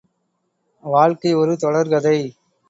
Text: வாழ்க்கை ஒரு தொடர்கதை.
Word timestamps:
வாழ்க்கை 0.83 1.33
ஒரு 1.33 1.53
தொடர்கதை. 1.61 2.17